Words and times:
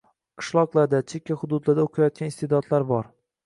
Qishloqlarda, 0.43 1.03
chekka 1.11 1.39
hududlarda 1.43 1.87
o‘qiyotgan 1.91 2.35
iste’dodlar 2.35 2.91
bor. 2.97 3.17